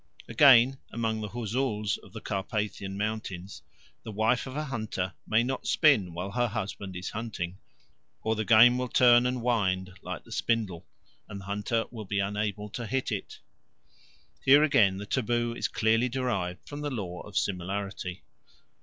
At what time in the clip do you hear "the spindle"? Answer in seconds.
10.23-10.87